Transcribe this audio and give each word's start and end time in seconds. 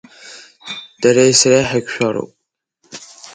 Дареи 1.01 1.33
сареи 1.39 1.67
ҳаиқәшәароуп! 1.69 2.31